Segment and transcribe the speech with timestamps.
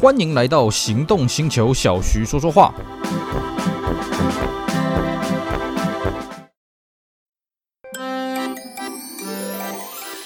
[0.00, 2.72] 欢迎来到行动星球，小徐说说话。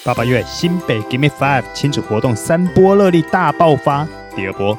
[0.05, 4.77] 八八月新北 Gimme Five 亲子活动三波热力大爆发，第二波，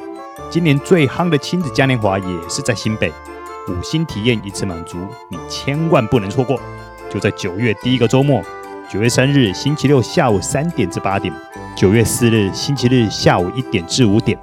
[0.49, 3.11] 今年最夯的亲子嘉年华也是在新北，
[3.67, 6.57] 五星体验一次满足，你千万不能错过，
[7.09, 8.41] 就在九月第一个周末。
[8.89, 11.33] 九月三日星期六下午三点至八点，
[11.75, 14.39] 九月四日星期日下午一点至五点，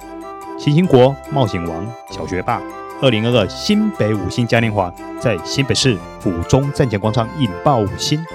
[0.63, 2.61] 新兴国冒险王小学霸
[3.01, 8.25] 二零二二新北五星嘉年华在新北市府中站前广场引爆五星，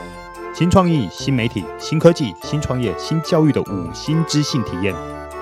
[0.53, 4.95] 新创意、新媒体、新科技、新创业、新教育的五星知性体验，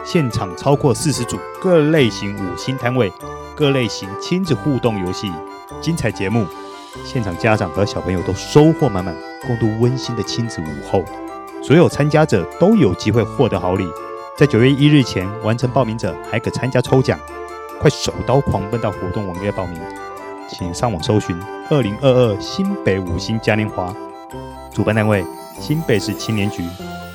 [0.04, 3.12] 现场超过四十组各类型五星摊位，
[3.56, 5.28] 各类型亲子互动游戏，
[5.80, 6.46] 精彩节目。
[7.04, 9.12] 现场家长和小朋友都收获满满，
[9.44, 11.04] 共度温馨的亲子午后。
[11.64, 13.84] 所有参加者都有机会获得好礼，
[14.36, 17.18] 在九月一日前完成报名者还可参加抽奖。
[17.80, 19.80] 快手刀狂奔到活动网页报名，
[20.46, 21.34] 请上网搜寻
[21.70, 23.94] “二零二二新北五星嘉年华”，
[24.70, 25.24] 主办单位
[25.58, 26.62] 新北市青年局，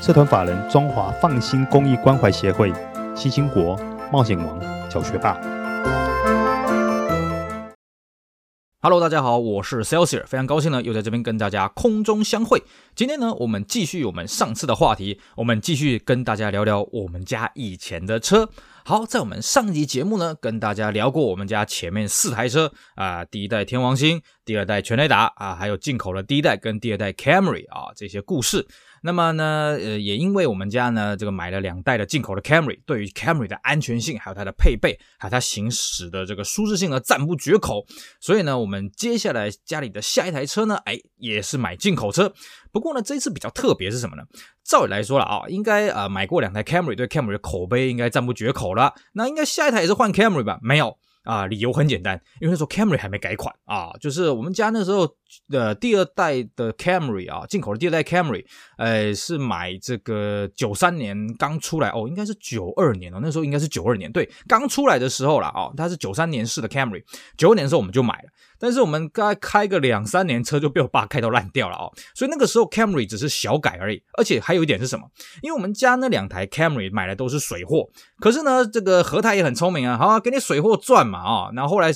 [0.02, 2.74] 社团法人中华放心公益关怀协会，
[3.16, 3.80] 新兴国
[4.12, 4.60] 冒险王
[4.90, 5.38] 小学霸。
[8.84, 12.64] Hello，大家好，我是 Celsius，非常高兴呢，又在这边跟大家空中相会。
[12.96, 18.50] 今天呢，我们继续我们上次的话题，我们继续跟大家聊聊我们家以前的车。
[18.84, 28.66] 好，在我们上一集节目呢，跟大家聊过我们家前面四台车啊，第一代天王星，第二代全雷达啊，还有进口的第一代跟第二代 Camry 啊这些故事。
[29.04, 37.86] 那么呢，呃，也因为我们家呢，这个买了两代的进口的 Camry，对于 Camry 的安全性，还有它的配备，还有它行驶的这个舒适性呢，赞不绝口。
[38.20, 42.32] 所以呢，我们接下来家里的下一台车呢，哎，也是买进口车。
[42.72, 44.24] 不过呢，这一次比较特别是什么呢？
[44.64, 48.94] 照理来说了啊，应该呃买过两台 Camry，对 Camry 的口碑应该赞不绝口了。
[49.14, 50.60] 那应该下一台也是换 Camry 吧？
[50.62, 50.98] 没有。
[51.24, 55.08] 啊，理由很简单，因为那时候 Camry 还没改款啊，就是我们家那时候
[55.50, 58.46] 的第二代的 Camry 啊，进口的第二代 Camry，
[58.78, 67.04] 呃，是买这个九三年刚出来哦，应该是九二年哦，那时候应该是九二年，对，刚出来的时候啦啊，它是九三年式的 Camry，
[67.38, 68.30] 九二年的时候我们就买了。
[68.60, 75.08] 但是我们刚开个两三年车就被我爸开到烂掉了哦，所以那个时候 Camry 只是小改而已，而且还有一点是什么？
[75.42, 81.92] 因为我们家那两台 Camry 买的都是水货，可是呢，这个和泰也很聪明啊，好啊，给你水货赚嘛啊，然后后来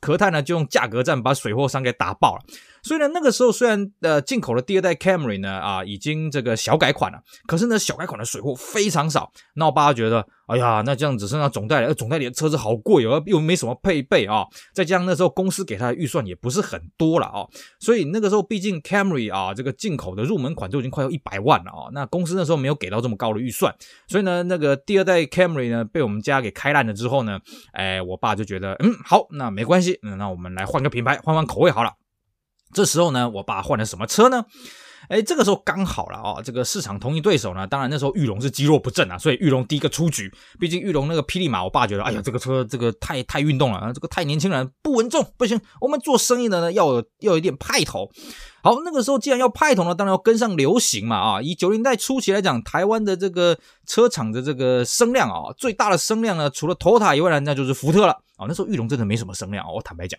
[0.00, 2.42] 和泰呢就用价格战把水货商给打爆了。
[2.86, 9.32] 所以呢，那个时候虽然呃进口的第二代 Camry 呢啊已经这个小改款了，可是呢小改款的水货非常少。
[9.54, 17.42] 那我爸觉得，哎呀，那这样只剩下总代理，总代理的车子好贵哦，又没什么配备啊，再加上那时候公司给他的预算也不是很多了啊，
[17.80, 23.74] 所以那个时候毕竟 Camry 啊这个进口的入门款都已经快要一百万了啊，那公司那时候没有给到这么高的预算，
[24.06, 27.40] 所以呢那个第二代 Camry 呢被我们家给开烂了之后呢，
[27.72, 31.90] 哎，我爸就觉得，嗯，好，那没关系，嗯，那我们来换个品牌，换换口味好了。
[32.76, 34.44] 这时候呢，我爸换了什么车呢？
[35.08, 40.30] 哎，这个时候刚好了哦，这个市场同一对手呢，当然那时候裕隆是积弱不振啊，所以裕隆第一个出局。
[40.60, 45.58] 毕竟裕隆那个霹雳马，我爸觉得，哎呀，这个车这个太太运动了，这个太年轻人不稳重，不行。
[45.80, 48.10] 我们做生意的呢，要有要有一点派头。
[48.62, 51.40] 好，那个时候既然要派头呢，当然要跟上流行嘛啊！
[51.40, 58.44] 以九零代初期来讲，台湾的这个车厂的这个声量啊，最大的声量呢，除了 Tota 以外呢，那就是福特了啊。
[58.48, 60.18] 那时候裕隆真的没什么声量啊，我坦白讲。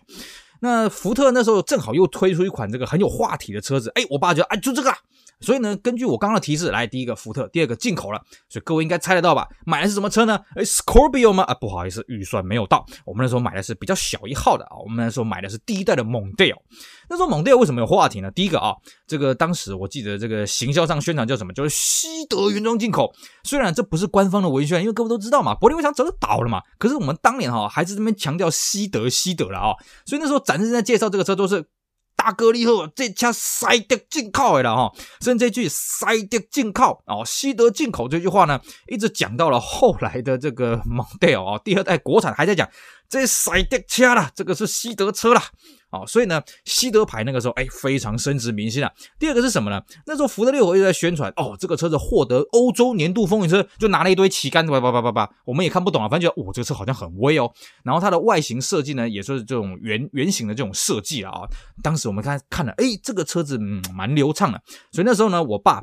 [0.60, 4.92] 那福特那时候正好又推出一款这个很有话题的车子，哎，我爸就哎就这个。
[5.40, 9.46] 所以呢，根据我刚刚的提示，来第一个福特，第二个进口了，所以各位应该猜得到吧？
[9.64, 10.38] 买的是什么车呢？
[10.56, 11.44] 哎，Scorpio 吗？
[11.44, 12.84] 啊，不好意思，预算没有到。
[13.04, 16.56] 我们那时候买的是比较小一号的啊，我们那时候买的是第一代的 Mondeo。
[17.08, 18.30] 那时候 Mondeo 为什么有话题呢？
[18.30, 18.74] 第一个啊，
[19.06, 21.52] 这个当时我记得这个行销上宣传叫什么？
[21.52, 23.12] 就是西德原装进口。
[23.44, 26.60] 虽然这不是官方的文宣，因为各位都知道嘛，柏林围墙早就倒了嘛。
[26.78, 31.64] 可是我们当年哈还是这边强调西德西德了啊，所以那时候展示在介绍这个车都是。
[32.18, 42.68] 大哥你好，这车塞得进口的了哈，甚至这句塞得进口哦，西德进口这句话呢，一直讲到了后来的这个 Mondeo 啊，第二代国产还在讲。
[43.08, 45.42] 这是西德车啦，这个是西德车啦，
[45.90, 48.92] 哦，所以呢，西德牌那个时候哎，非常深植民心啊。
[49.18, 49.80] 第二个是什么呢？
[50.06, 57.50] 那时候福特六和一直在宣传，哦，这个车子获得欧洲年度风云车，就拿了一堆旗杆，叭叭叭叭叭，我们也看不懂啊，反正觉得，哦，这个车好像很威哦。
[57.82, 61.48] 然后它的外形设计呢，也是这种圆圆形的这种设计了啊。
[61.82, 64.60] 当时我们看看了，哎，这个车子嗯蛮流畅的，
[64.92, 65.82] 所以那时候呢，我爸。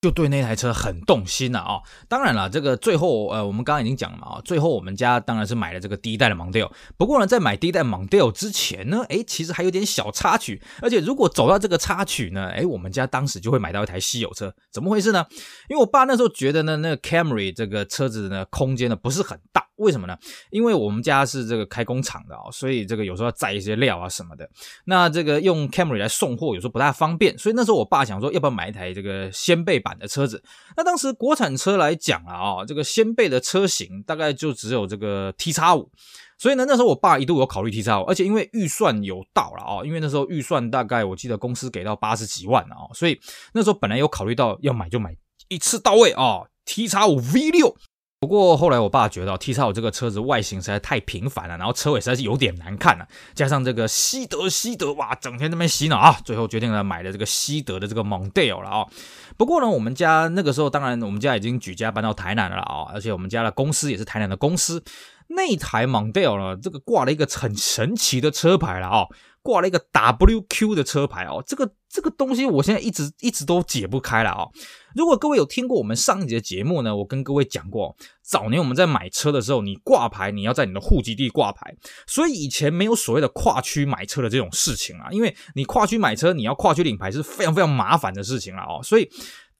[0.00, 6.70] 就对那台车很动心了啊、当然了，这个最后呃，我们刚刚已经讲了啊，最后我们家当然是买了这个第一代的 Mondeo。
[6.96, 10.62] 不过呢，在买第一代 Mondeo 之前呢，诶，其实还有点小插曲。
[10.80, 14.54] 而且如果走到这个插曲呢，诶，我们家当时就会买到一台稀有车。
[14.70, 15.26] 怎么回事呢？
[15.68, 19.66] 因为我爸那时候觉得呢，那个 Camry 这个车子呢，空间呢不是很大。
[19.78, 20.16] 为什么呢？
[20.50, 24.48] 因为我们家是这个开工厂的啊、哦，所以这个有时候要载一些料啊什么的。
[24.86, 30.42] 那这个用 Camry 来送货有时候不太方便，所以那时候我爸想说，要不要买一台这个掀背版版的车子？
[30.76, 35.90] 那当时国产车来讲啊，啊，这个掀背的车型大概就只有这个 tx 五
[36.36, 43.18] 所以呢，那时候我爸一度有考虑 tx 五而且因为预算有到了啊，因为那时候预算大概我记得公司给到八十几万啊，所以
[43.54, 45.16] 那时候本来有考虑到要买就买
[45.48, 47.74] 一次到位啊 tx 五 V 六。
[48.20, 58.86] 不过后来我爸觉得 TX5 这个车子外形实在太平凡了，然后车尾实在是有点难看了，加上这个西德西德哇，整天在那边洗脑啊，最后决定了买了这个西德的这个 Mondeo 了啊。
[59.36, 64.82] 不过呢，我们家那个时候当然我们家已经举家搬到台南了啊，而且我们家的公司也是台南的公司，
[65.28, 69.06] 那台 Mondeo 呢，这个挂了一个很神奇的车牌了啊。
[69.40, 74.50] 挂了一个 WQ 的车牌哦，这个这个东西我现在一直一直都解不开了哦。
[74.94, 81.74] 如果各位有听过我们上一节的节目呢，我跟各位讲过，早年我们在买车的时候，你挂牌你要在你的户籍地挂牌，
[82.06, 89.08] 所以以前没有所谓的跨区买车的这种事情啊，因为你跨区买车，你要跨区领牌是非常非常麻烦的事情了哦，所以。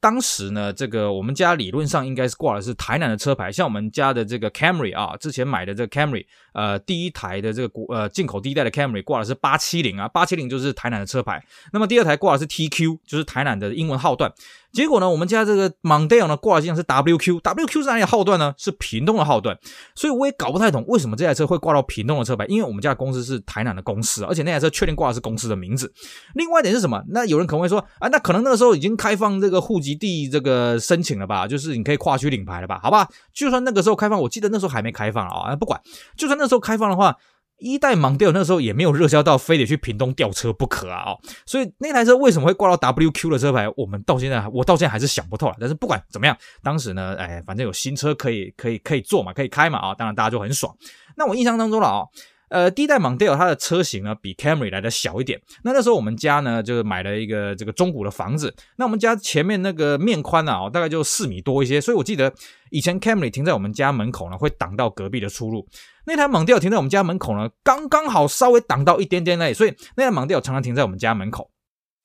[0.00, 11.44] 当时呢，这个我们家理论上应该是挂的是台南的车牌，像我们家的这个 Camry 啊，之前买的这个 Camry，呃，第一台的这个国呃进口第一代的 Camry 挂的是八七零啊，八七零就是台南的车牌。
[11.72, 14.32] 那么第二台挂的是 TQ，就是台南的英文号段。
[14.72, 18.54] 结果呢，我们家这个 Mondeo 呢挂的竟然是 WQ，WQ 是哪里的号段呢？
[18.58, 19.58] 是屏东的号段，
[19.94, 22.44] 所以我也搞不太懂为什么这台车会挂到屏东的车牌。
[22.46, 25.92] 因为我们家的公司是台南的公司，而且那台车确定挂的是公司的名字。
[26.34, 27.02] 另外一点是什么？
[27.08, 31.46] 那有人可能会说啊，那可能那个时候已经开放这个户籍地这个申请了吧？
[31.46, 32.78] 就是你可以跨区领牌了吧？
[32.82, 35.80] 好吧，就算那个时候开放，我记得那时候还没开放啊，不管，
[36.16, 37.16] 就算那时候开放的话。
[37.58, 45.56] 一代 Mondeo 那时候也没有热销到非得去屏东吊车不可啊，哦，所以那台车为什么会挂到 WQ 的车牌，我们到现在我到现在还是想不透了。
[45.58, 50.74] 但是不管怎么样，当时呢，哎，反正有新车可以可以可以坐嘛，可以开嘛啊，当然大家就很爽。
[51.16, 52.06] 那我印象当中了啊。
[52.50, 55.40] 呃，第一代 Mondeo 它的车型呢比 Camry 来的小一点。
[55.64, 58.54] 那那时候我们家呢就是买了一个这个中古的房子。
[58.76, 61.80] 那我们家前面那个面宽呢啊，大概就四米多一些。
[61.80, 62.32] 所以我记得
[62.70, 65.66] 以前 Camry 停在我们家门口呢，会挡到隔壁的出入。
[66.06, 69.54] 那台 Mondeo 停在我们家门口呢，刚刚好稍微挡到一点点那里。
[69.54, 71.50] 所以那台 Mondeo 常常停在我们家门口。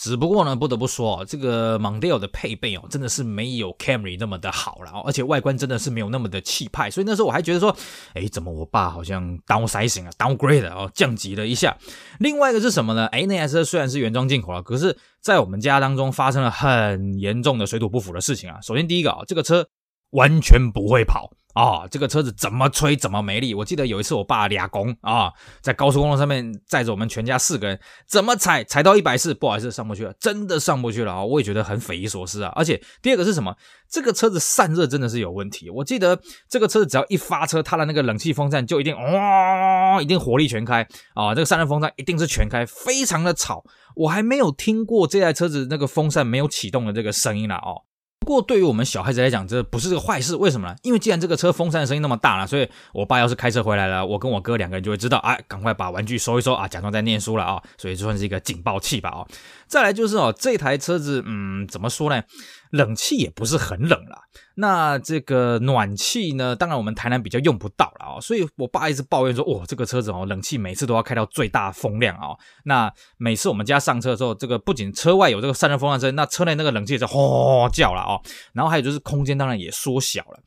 [0.03, 7.73] 只不过呢，不得不说啊，这个 Mondeo 的配备哦，真的是没有 Camry 那么的好了，而且外观真的是没有那么的气派，所以那时候我还觉得说，
[8.13, 11.77] 哎，怎么我爸好像 downsizing 啊，downgrade 哦，降级了一下。
[12.19, 13.05] 另外一个是什么呢？
[13.13, 18.59] 哎，那台车虽然是原装进口了，可是在我们家当中发生了很严重的水土不服的事情啊。
[18.61, 19.65] 首先第一个啊，这个车
[20.09, 21.31] 完全不会跑。
[21.53, 23.53] 啊、这个车子怎么吹怎么没力。
[23.53, 31.23] 我记得有一次我爸俩公啊，在高速公路上面载着我们全家四个人，怎么踩踩到一百四，不好意思上不去了，真的上不去了啊！
[31.23, 32.51] 我也觉得很匪夷所思啊。
[32.55, 33.55] 而且第二个是什么？
[33.89, 35.69] 这个车子散热真的是有问题。
[35.69, 36.19] 我记得
[36.49, 41.35] 这个车子只要一发车，它的那个冷气风扇就一定哇，一定火力全开啊！
[41.35, 43.63] 这个散热风扇一定是全开，非常的吵。
[43.95, 47.83] 我还没有听过这台车子那个风扇没有启动的这个声音了哦。
[48.23, 50.33] 不过对于我们小孩子来讲，这不是个坏事。
[50.37, 50.73] 为什么呢？
[50.81, 57.61] 因为既然这个车风扇的声音那么大了，所以我爸要是开车回来了，我跟我哥两个人就会知道，哎，赶快把玩具收一收啊，假装在念书了啊。
[57.77, 59.27] 所以就算是一个警报器吧啊。
[59.67, 62.23] 再来就是哦，这台车子，嗯，怎么说呢？
[62.73, 64.19] 冷气也不是很冷啦。
[64.55, 66.55] 那这个暖气呢？
[66.55, 68.19] 当然我们台南比较用不到了啊。
[68.19, 72.35] 所以我爸一直抱怨说，哇，这个车子哦，冷气每次都要开到最大风量啊。
[72.65, 78.19] 那每次我们家上车的时候，这个不仅车外有这个散热风扇声，那车内那个冷气也是吼叫了啊。
[78.53, 80.39] 然后还有就是空间当然也缩小了。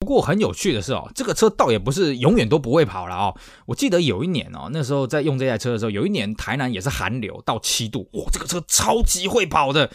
[0.00, 3.36] 不过很有趣的是哦，这个车倒也不是永远都不会跑了哦。
[3.66, 9.90] 我记得有一年哦，那时候在用这台车的时候，有一年台南也是寒流到七度，哇，这个车超级会跑的。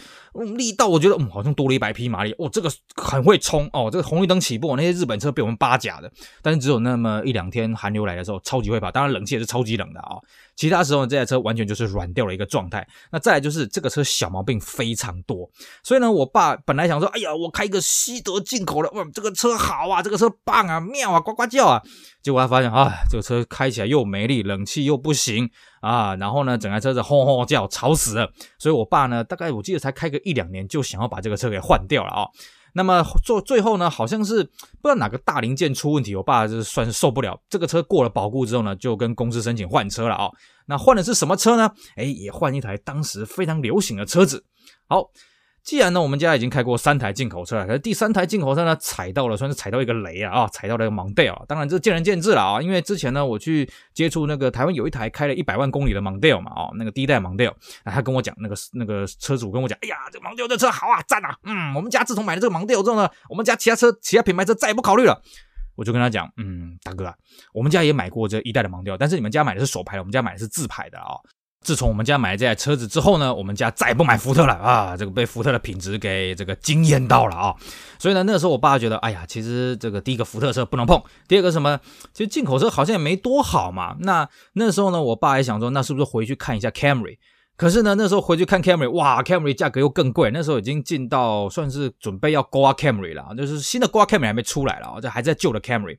[0.56, 2.32] 力道我觉得，嗯，好像多了一百匹马力。
[2.38, 6.12] 哦，这个很会冲哦，这个红绿灯起步，那些日本车被我们八甲的。
[6.40, 8.92] 但是只有那么一两天寒流来的时候，超级会跑。
[8.92, 10.22] 当然冷气也是超级冷的啊、哦。
[10.56, 12.86] 其他时候这台车完全就是软掉了一个状态。
[13.12, 15.48] 那再来就是这个车小毛病非常多。
[15.84, 21.82] 所以呢，我爸本来想说，哎呀，我开一个西德进口的，哇，这个车好啊，这个车棒啊，妙啊，呱呱叫啊。
[22.22, 25.48] 结果他发现啊，这个车开起来又没力，冷气又不行
[25.80, 28.32] 啊，然后呢，整台车子轰轰叫，吵死了。
[28.58, 32.26] 所以我爸呢，大概我记得才开个一两年，就想要把这个车给换掉了啊。
[32.76, 37.40] 那么做最后呢，好像是不知道哪个大零件出问题，我爸就算是受不了。
[37.48, 40.30] 这个车过了保固之后呢，就跟公司申请换车了啊。
[40.66, 41.72] 那换的是什么车呢？
[41.96, 44.44] 哎，也换一台当时非常流行的车子。
[44.86, 45.10] 好。
[45.66, 51.44] 既然呢，我们家已经开过三台进口车了，可是第三台进口车呢，踩到了，算是踩到一个雷啊，啊，踩到了一个蒙迪欧。
[51.48, 65.20] 当然这见仁见智了啊，因为之前呢，我去接触那个台湾有一台开了一百万公里的蒙迪欧嘛，哦，那个第一代蒙迪欧，他跟我讲，那个那个车主跟我讲，哎呀，这个蒙迪欧这车好啊，赞啊，嗯，我们家自从买了这个蒙迪欧之后呢，我们家其他车其他品牌车再也不考虑了。
[65.74, 67.12] 我就跟他讲，嗯，大哥，
[67.52, 71.18] 我们家也买过这一代的蒙迪欧，但是你们家买的是手排的，我们家买的是自排的啊。
[71.66, 74.96] 自从我们家买了这台车子之后呢，我们家再也不买福特了啊！
[74.96, 77.52] 这个被福特的品质给这个惊艳到了啊！
[77.98, 81.80] 所以呢，那个时候我爸觉得，哎呀，其实这个第一个福特车不能碰，第二个什么，
[82.12, 83.96] 其实进口车好像也没多好嘛。
[83.98, 87.18] 那那时候呢，我爸也想说，那是不是回去看一下 Camry？
[87.56, 90.30] 可是呢，那时候回去看 Camry，哇，Camry 价格又更贵。
[90.30, 95.96] 那时候已经进到算是准备要刮 Camry 了，就是新的刮 Camry 还没出来了，这还在旧的 Camry。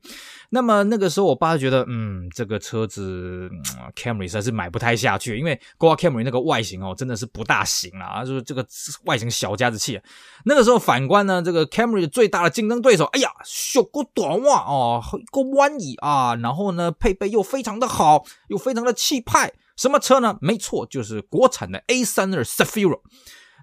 [0.50, 3.50] 那么那个时候，我爸就觉得，嗯，这个车子
[3.96, 8.64] Camry 实在是买不太下去，因为刮 Camry 那个外形哦，真的是不大行啊，就是这个
[9.06, 10.00] 外形小家子气。
[10.44, 19.52] 那个时候反观呢，这个 Camry 最大的竞争对手，哎呀，小个短袜哦，一个弯椅啊，然后呢，配备又非常的好，又非常的气派。
[19.78, 20.36] 什么车呢？
[20.42, 23.00] 没错，就是国产的 A 三二 s a f i r o。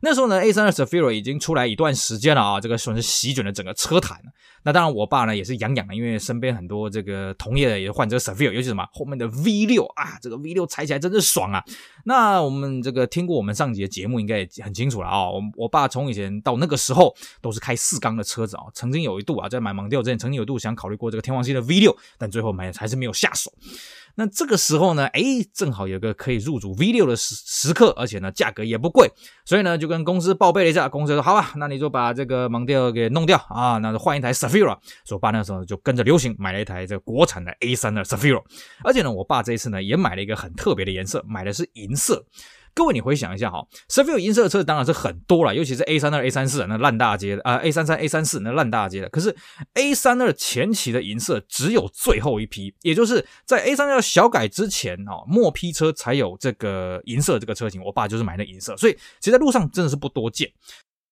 [0.02, 4.22] 那时候呢，A 三二 s a f i r o 已经出来一段时间了啊，这个算是席卷了整个车坛。
[4.66, 11.64] 那当然，我爸呢也是痒痒的，因为身边很多这个同业的也换这个 Zafiro，尤其什么后面的 V6 啊，这个 V6 踩起来真是爽啊。
[12.06, 15.30] 那我们这个听过我们上集的节目，应该也很清楚了啊。
[15.30, 23.54] 我我爸从以前到那个时候都是开四缸的车子啊，曾经有一度啊，在买蒙迪欧之前，曾经有一度想考虑过这个天王星的 V6，但最后买还是没有下手。
[24.18, 25.22] 那这个时候呢，哎，
[25.54, 29.12] 正好有个可以入主 V6 的时时刻，而且呢，价格也不贵，
[29.44, 34.78] 所以呢，就跟公司报备了一下，公司说好吧，那你就把这个蒙迪欧给弄掉啊，那就换一台 S Zafiro。
[35.04, 38.44] 所以我爸那时候就跟着流行买了一台这个国产的 A32 Zafiro，
[38.84, 42.26] 而且呢，我爸这一次呢也买了一个很特别的颜色，买的是银色。
[42.74, 49.08] 各位，你回想一下哈，Zafiro 银色的车子当然是很多了，尤其是 A 三二、A 三四那烂大街的啊，A 三三、A 三四那烂大街的。
[49.08, 49.34] 可是
[49.76, 57.82] A 三二前期的银色只有最后一批，也就是在 A 三二小改之前哦，末批车才有这个银色这个车型。
[57.82, 60.52] 我爸就是买的银色，所以其实在路上真的是不多见。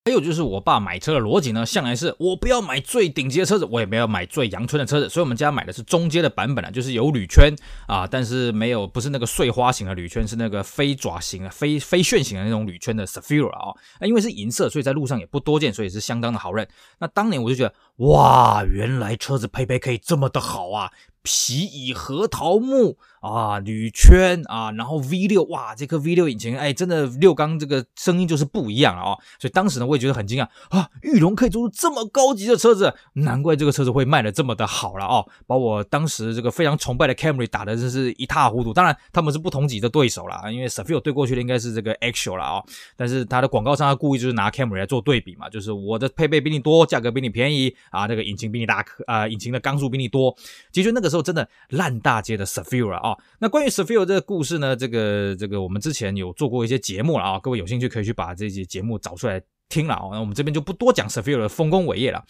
[0.05, 7.55] 还有就是我爸买车的逻辑呢，向来是我不要买最顶级的车子，我也不要买最阳春的车子，所以我们家买的是中阶的版本啊，就是有铝圈
[7.88, 16.67] 啊，但是没有不是那个碎花型的铝圈，是那个飞爪型的、飞飞旋型的那种铝圈的 Zafiro 啊，因为是银色，所以在路上也不多见，所以是相当的好认。
[17.00, 17.74] 那当年我就觉得，
[18.05, 20.91] 哇，原来车子配备可以这么的好啊！
[21.24, 29.18] 皮椅核桃木啊，铝圈啊，然后 V6 哇，这颗 V6 引擎，哎，真的六缸这个声音就是不一样了啊！
[29.39, 38.74] 所以当时呢，我也觉得很惊讶啊，玉龙可以做出这么高级的车子，难怪这个车子会卖的这么的好了哦，把我当时这个非常崇拜的 Camry 打的真是一塌糊涂。
[38.74, 42.63] 当然他们是不同级的对手啦，因为 Zafiro 对过去的应该是这个 Axial 了啊，
[42.98, 50.36] 但是他的广告商他故意就是拿 Camry 来做对比嘛，就是我的配备比你多，价格比你便宜啊，那个引擎比你大啊，引擎的缸数比你多，
[50.74, 53.15] 其实那个时候真的烂大街的 Zafiro 啊！
[53.39, 60.10] 那关于 Zafiro 这个故事呢，这个这个我们之前有做过一些节目了啊，各位有兴趣可以去把这些节目找出来听了啊。
[60.12, 62.24] 那我们这边就不多讲 Zafiro 的丰功伟业了。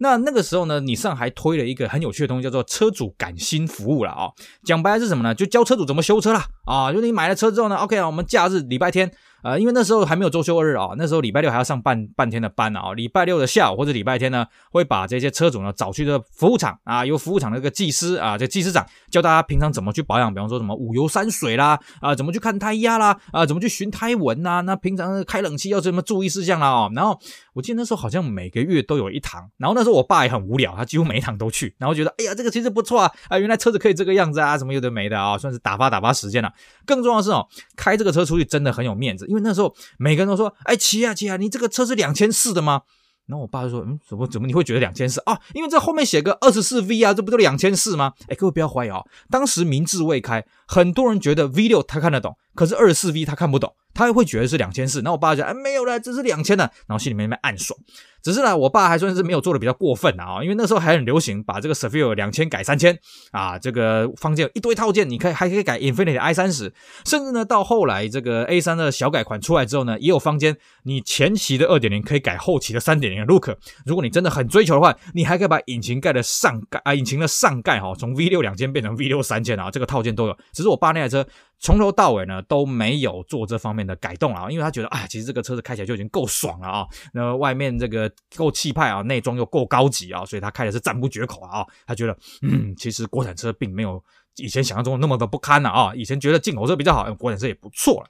[0.00, 4.30] 那那个时候呢，你上还推了一个很有趣的东西，叫做车主感心服务了啊。
[4.64, 5.34] 讲白了是什么呢？
[5.34, 6.92] 就教车主怎么修车啦啊！
[6.92, 9.10] 就你买了车之后呢，OK 啊，我们假日礼拜天。
[9.42, 12.92] 呃，因为那时候还没有周休二日啊，那时候礼拜六还要上半半天的班啊。
[12.92, 26.92] 礼拜六的下午或者礼拜天呢，会把这些车主呢找去这个服务厂啊，由服务厂的这个技师啊，这技师长教大家平常怎么去保养，比方说什么五油三水啦，啊，怎么去看胎压啦，啊，怎么去寻胎纹呐，那平常开冷气要什么注意事项啦哦。
[26.94, 27.18] 然后
[27.54, 36.52] 我记得那时候好像每个月都有一堂，然后那时候我爸也很无聊，他几乎每一堂都去，然后觉得哎呀，这个其实不错啊，啊，原来车子可以这个样子啊，什么有的没的啊，算是打发打发时间了。
[36.86, 42.82] 更重要的是哦，开这个车出去真的很有面子，因为那时候每个人都说：“哎，骑啊骑啊，你这个车是两千四的吗？”
[43.26, 45.38] 然后我爸就说：“嗯，怎么怎么你会觉得两千四啊？
[45.54, 53.72] 因为这后面写个二十四 V 啊，这不都两千四吗？”哎，各位不要怀疑啊，当时明智未开，很多人觉得 V 六他看得懂，可是二十四 V 他看不懂。
[53.92, 57.78] 他也会觉得是两千四，那我爸就讲，哎，没有了，这是两千的，然后心里面暗爽。
[58.22, 62.98] 只是呢，我爸还算是没有做的比较过分啊，因为那时候还很流行把这个 Zafiro 两千改三千
[63.32, 66.72] 啊，这个方间有一堆套件，你可以还可以改 Infiniti i 三十，
[67.04, 73.56] 甚至呢到后来这个 A 三的小改款出来之后呢，也有方间你前期的二点零可以改后期的三点零的 look。
[73.86, 80.36] 如果你真的很追求的话，你还可以把引擎盖的上盖啊，引擎的上盖哈，从 V 六两千变成 V 六三千啊，这个套件都有。
[80.52, 81.26] 只是我爸那台车
[81.60, 91.64] 从头到尾呢都没有做这方面的改动啊，因为他觉得啊，其实这个车子开起来就已经够爽了啊，那外面这个够气派啊，内装又够高级啊，所以他开的是赞不绝口啊。
[91.86, 94.02] 他觉得，嗯，其实国产车并没有
[94.36, 98.02] 以前想象中那么的不堪了啊，以前觉得进口车比较好，国产车也不错。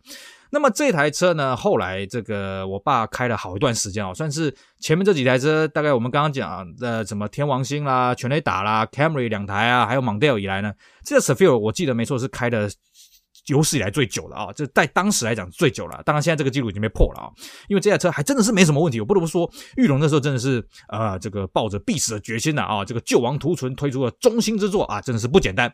[0.52, 10.72] 那么这台车呢，后来这个我爸开了好一段时间哦，算是前面这几台车，大概我们刚刚讲的什么天王星啦、全雷打啦、Camry 两台啊，还有 Mondeo 以来呢，
[11.04, 12.68] 这个 Seville 我记得没错是开的
[13.46, 16.02] 有史以来最久了啊，这在当时来讲最久了。
[16.04, 17.28] 当然现在这个记录已经被破了啊，
[17.68, 19.00] 因为这台车还真的是没什么问题。
[19.00, 25.72] 我不得不说，玉龙那时候真的是呃这个抱着必死的决心的啊，这个救亡图存推出了中心之作啊，真的是不简单。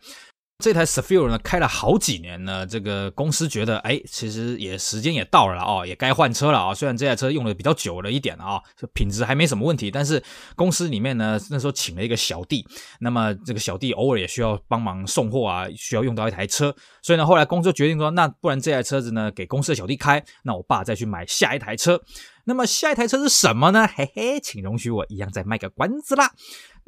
[0.59, 6.75] 这台 Seville 呢，开了好几年呢，这个公司觉得，哎，其实也时间也到了啊，也该换车了啊。
[6.75, 8.61] 虽然这台车用的比较久了一点啊，
[8.95, 10.23] 品质还没什么问题，但是
[10.57, 12.67] 公司里面呢，那时候请了一个小弟，
[13.01, 22.01] 那么这个小弟偶尔也需要帮忙送货啊，需要用到一台车，所以呢，后来公司决定说，那不然这台车子呢，给公司的小弟开，那我爸再去买下一台车。
[22.49, 23.87] 那么下一台车是什么呢？
[23.87, 26.33] 嘿嘿，请容许我一样再卖个关子啦。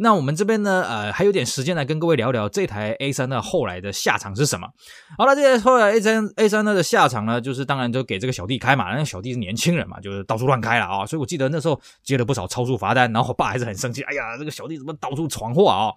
[0.01, 4.69] 那我们这边呢，呃，还有点时间来跟各位聊聊这台 A3 的后来的下场是什么。
[5.17, 15.93] 好了，这台后来 A3 A3 的下场呢，就是当然就给这个小弟开嘛，那小弟是年轻人嘛，就是到处乱开了啊、所以我记得那时候接了不少超速罚单，然后我爸还是很生气，哎呀，这个小弟怎么到处闯祸啊？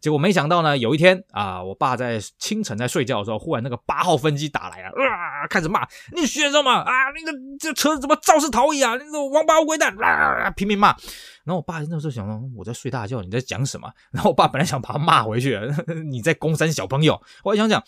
[0.00, 8.96] 结果没想到呢，有一天啊，我爸在清晨在睡觉的时候，忽然那个八号分机打来了，啊，开始骂你学生嘛，啊，那个这车怎么肇事逃逸啊？
[8.96, 10.94] 那个王八乌龟蛋，啊，拼命骂。
[11.44, 13.90] 然后我爸那时候想说，我在睡大觉，你在讲什么？
[14.10, 15.58] 然后我爸本来想把他骂回去，
[16.10, 17.20] 你在公山小朋友。
[17.42, 17.78] 我还想想，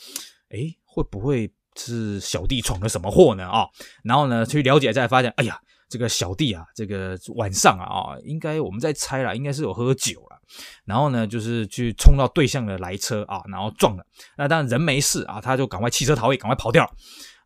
[0.50, 3.46] 哎，会不会是小弟闯了什么祸呢？
[3.48, 3.66] 啊，
[4.04, 5.58] 然后呢去了解，再发现，哎呀，
[5.88, 10.40] 这个小弟啊，这个晚上啊，啊，应该我们在猜了，应该是有喝酒了。
[10.84, 14.06] 然后呢，就是去冲到对向的来车啊，然后撞了。
[14.36, 16.90] 那当然人没事啊，他就赶快弃车逃逸，赶快跑掉了。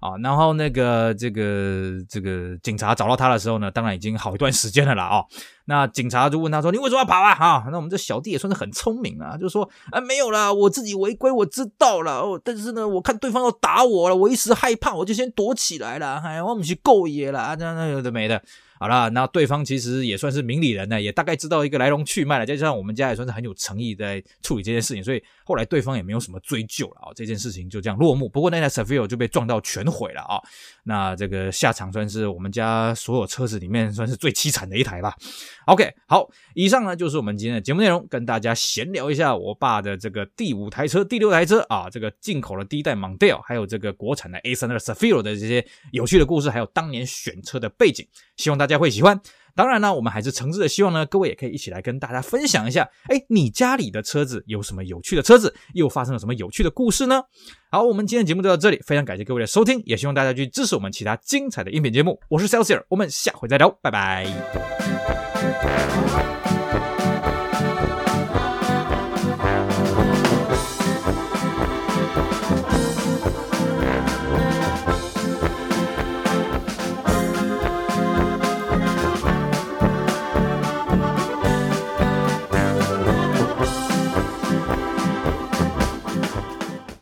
[0.01, 5.25] 啊，然后那个这个这个警察找到他的时候呢，当然已经好一段时间了啦啊。
[5.67, 12.41] 那警察就问他说：“你为什么要跑啊？”哈，那我们这小弟也算是很聪明啊，就说：“啊，没有啦，我自己违规，我知道了哦。
[12.43, 16.21] 但是呢，我看对方要打我了，我一时害怕，我就先躲起来了。
[16.25, 18.43] 哎，我们去够野了啊，那那有的没的。”
[18.81, 22.47] 好了，那对方其实也算是明理人呢，也大概知道一个来龙去脉了。
[22.47, 27.13] 再加上我们家也算是很有诚意在处理这件事情，所以后来对方也没有什么追究了啊。
[27.15, 28.27] 这件事情就这样落幕。
[28.27, 30.41] 不过那台 s a v i o 就被撞到全毁了啊。
[30.85, 35.15] 那这个下场算是我们家所有车子里面算是最凄惨的一台吧。
[35.71, 48.05] OK，好，以上呢就是我们今天的节目内容，跟大家闲聊一下我爸的这个第五台车、第六台车啊，这个进口的第一代 Mondeo，还有这个国产的 A3 的 Seville 的这些有趣的故事，还有当年选车的背景，
[48.37, 48.81] 希望大家。
[48.81, 49.21] 会喜欢，
[49.55, 57.23] 当然呢，我们还是诚挚的希望呢，各位也可以一起来跟大家分享一下，哎，你家里的车子有什么有趣的车子，又发生了什么有趣的故事呢？
[57.71, 62.19] 好，我们今天的节目就到这里，非常感谢各位的收听，也希望大家去支持我们其他精彩的音频节目。
[62.31, 65.10] 我是 Celsius，我们下回再聊，拜拜。
[65.41, 66.40] Thank you.